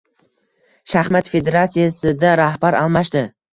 Shaxmat 0.93 1.29
federatsiyasida 1.35 2.35
rahbar 2.43 2.81
almashdi 2.83 3.27